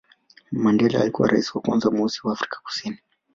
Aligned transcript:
mandela 0.51 1.01
alikuwa 1.01 1.27
raisi 1.27 1.51
wa 1.55 1.61
kwanza 1.61 1.91
mweusi 1.91 2.21
wa 2.27 2.33
afrika 2.33 2.59
kusini 2.63 2.97